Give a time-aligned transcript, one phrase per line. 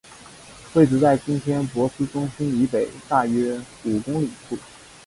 [0.73, 4.57] 位置在今天的珀斯中心以北大约五公里处。